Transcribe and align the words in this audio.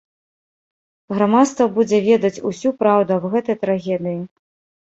Грамадства 1.17 1.67
будзе 1.77 1.99
ведаць 2.09 2.43
усю 2.53 2.69
праўду 2.81 3.11
аб 3.19 3.31
гэтай 3.35 3.55
трагедыі. 3.67 4.19